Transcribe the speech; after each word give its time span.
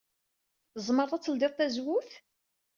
Tzemreḍ 0.73 1.11
ad 1.13 1.21
tledyeḍ 1.23 1.53
tazewwut? 1.55 2.11